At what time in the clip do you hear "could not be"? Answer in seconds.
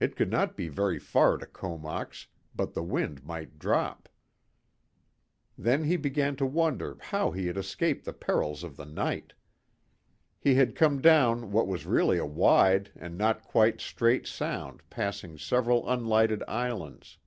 0.16-0.66